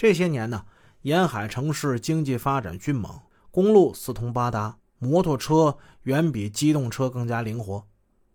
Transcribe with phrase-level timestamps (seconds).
[0.00, 0.64] 这些年呢，
[1.02, 7.84] 沿海城市经济发展迅猛，公路四通八达，摩托车远比机动车更加灵活，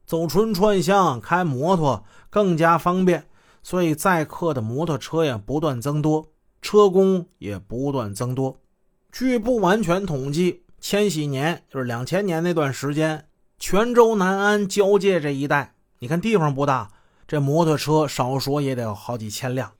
[0.06, 3.26] 走村串巷开摩托更加方便，
[3.64, 6.28] 所以载客的摩托车呀不断增多，
[6.62, 8.62] 车工也不断增多。
[9.12, 13.26] 据不完全统计，千禧年就是两千年那段时间，
[13.58, 16.92] 泉州南安交界这一带，你看地方不大，
[17.28, 19.72] 这摩托车少说也得有好几千辆。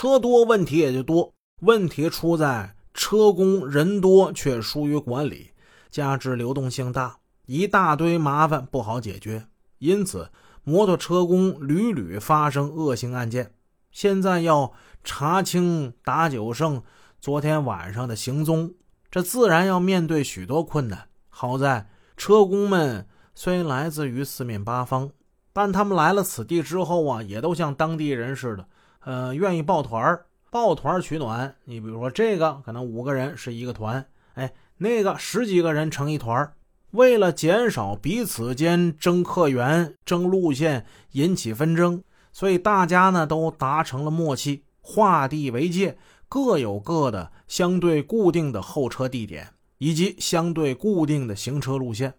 [0.00, 5.50] 车多问题也就多，问题出在车工人多却疏于管理，
[5.90, 7.16] 加之流动性大，
[7.46, 9.48] 一大堆麻烦不好解决，
[9.78, 10.30] 因此
[10.62, 13.50] 摩托车工屡屡发生恶性案件。
[13.90, 14.72] 现在要
[15.02, 16.80] 查清打九胜
[17.20, 18.74] 昨天晚上的行踪，
[19.10, 21.08] 这自然要面对许多困难。
[21.28, 25.10] 好在车工们虽来自于四面八方，
[25.52, 28.68] 但他们来了此地之后啊，也都像当地人似的。
[29.08, 31.56] 呃，愿意抱团，抱团取暖。
[31.64, 36.52] 你比如说，这个可能五个人是一个团，哎，那个十几个人成一团
[36.90, 45.96] 为了减少彼此间争客源、争路线引起纷争，所以大家呢都达成了默契，划地为界，
[46.28, 49.48] 各有各的相对固定的候车地点
[49.78, 52.12] 以及相对固定的行车路线。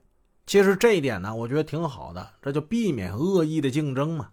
[0.48, 4.30] 其实这一点呢，我觉得挺好的，这就避免恶意的竞争嘛。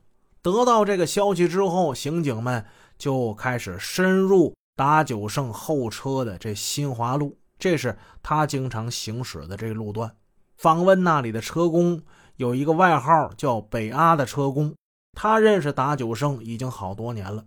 [0.46, 2.64] 得到这个消息之后，刑警们
[2.96, 10.14] 就开始深入打九胜候车的这新华路，这是他经常行驶的这个路段。
[10.56, 12.00] 访问那里的车工，
[12.36, 14.72] 有一个外号叫“北阿”的车工，
[15.18, 17.44] 他认识打九胜已经好多年了。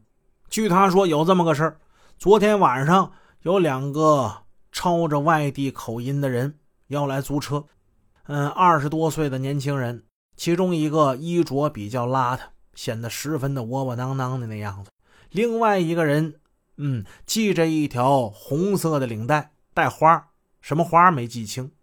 [0.49, 1.77] 据他说，有这么个事儿：
[2.17, 7.63] 昨天晚上有两个操着外地口音的人要来租车，
[8.27, 10.03] 嗯，二十多岁的年轻人，
[10.35, 12.39] 其中一个衣着比较邋遢。
[12.79, 14.89] 显得十分的窝窝囊囊的那样子。
[15.31, 16.39] 另外一个人，
[16.77, 20.29] 嗯，系着一条红色的领带，带花，
[20.61, 21.73] 什么花没记清。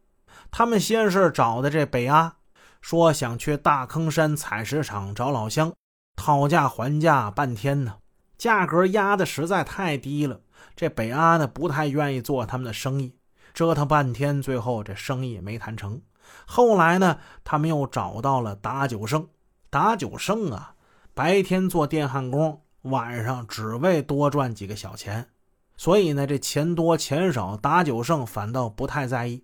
[0.50, 2.36] 他们先是找的这北阿，
[2.80, 5.74] 说想去大坑山采石场找老乡，
[6.16, 7.96] 讨价还价半天呢，
[8.38, 10.40] 价格压的实在太低了。
[10.74, 13.14] 这北阿呢不太愿意做他们的生意，
[13.52, 16.00] 折腾半天，最后这生意没谈成。
[16.46, 19.28] 后来呢，他们又找到了打九胜，
[19.68, 20.72] 打九胜啊。
[21.16, 25.30] 白天做电焊工，晚上只为多赚几个小钱，
[25.74, 29.42] 所以呢，这钱多钱少，打九胜反倒不太在意。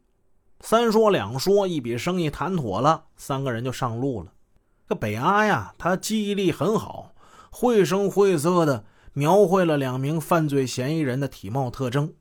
[0.61, 4.34] 三说两说，一笔生意谈妥了，三个人就上路了。
[4.87, 7.15] 这北阿呀，他记忆力很好，
[7.50, 8.84] 绘声绘色的
[9.15, 12.12] 描绘了两名犯罪嫌疑人的体貌特征。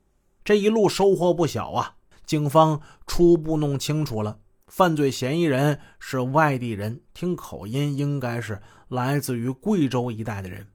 [0.42, 1.96] 这一路收获不小啊！
[2.24, 4.38] 警方初步弄清楚了，
[4.72, 8.58] 犯罪嫌疑人是外地人，听口音应该是。
[8.88, 10.66] 来自于贵州一带的人，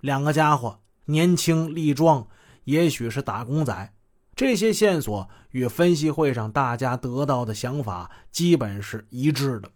[0.00, 2.26] 两个家伙年轻力壮，
[2.64, 3.94] 也许是打工仔。
[4.34, 9.70] 这些线索与分析会上大家得到的想法基本是一致的。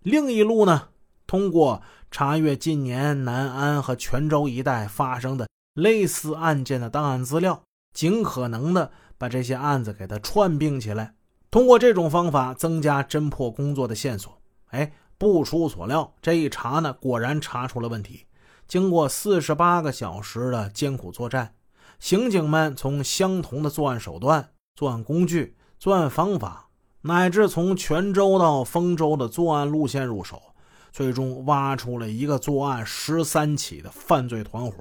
[0.00, 0.88] 另一路呢，
[1.26, 7.62] 通过查阅近年南安和泉州一带发生的类似案件的档案资料，
[7.92, 11.14] 尽可能的把这些案子给它串并起来，
[11.50, 14.40] 通过这种方法增加侦破工作的线索。
[14.68, 14.92] 哎。
[15.20, 18.26] 不出所料，这一查呢，果然查出了问题。
[18.68, 21.54] 经过四十八个小时的艰苦作战，
[21.98, 26.68] 刑警们从相同的作案手段、作案工具、作案方法，
[27.00, 30.40] 乃至从泉州到丰州的作案路线入手，
[30.92, 34.74] 最终挖出了一个作案十三起的犯罪团伙，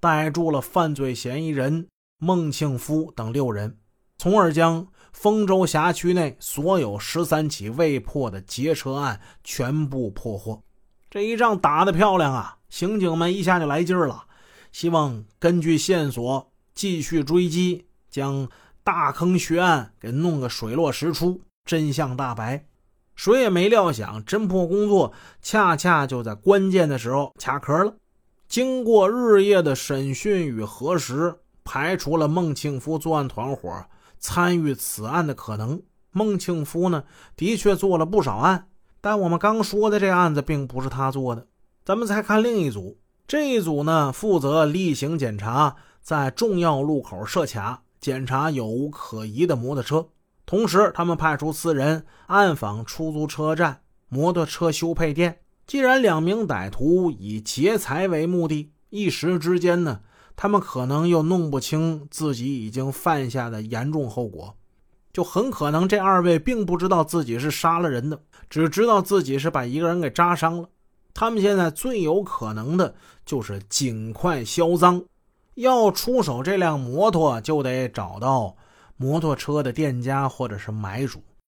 [0.00, 1.86] 逮住了犯罪嫌疑人
[2.16, 3.76] 孟庆夫等六人，
[4.16, 4.86] 从而将。
[5.14, 10.60] 丰州辖区内所有十三起未破的劫车案全部破获，
[11.08, 12.58] 这一仗打得漂亮啊！
[12.68, 14.24] 刑警们一下就来劲儿了，
[14.72, 18.48] 希望根据线索继续追击，将
[18.82, 22.66] 大坑血案给弄个水落石出，真相大白。
[23.14, 27.94] 谁也没料想，侦破工作恰恰就在关键的时候卡壳了。
[28.48, 33.86] 经过日夜的审讯与核实，排除了孟庆夫作案团伙。
[34.24, 37.04] 参与此案的可能，孟庆夫呢，
[37.36, 38.68] 的确做了不少案，
[39.02, 41.46] 但我们刚说的这案子并不是他做的。
[41.84, 42.96] 咱们再看另一组，
[43.28, 50.08] 这一组呢，负责例行检查，在重要路口设卡，检查有无可疑的摩托车。
[50.46, 55.40] 同时，他们派出四人暗访出租车站、摩托车修配店。
[55.66, 60.00] 既然两名歹徒以劫财为目的，一时之间呢？
[60.36, 64.54] 他们可能又弄不清自己已经犯下的严重后果，
[65.12, 68.20] 就很可能这二位并不知道自己是杀了人的，
[68.50, 70.68] 只知道自己是把一个人给扎伤了。
[71.14, 72.94] 他们现在最有可能的
[73.24, 75.04] 就是尽快销赃，
[75.54, 78.56] 要出手这辆摩托，就得找到
[78.96, 81.22] 摩托车的店家或者是买主。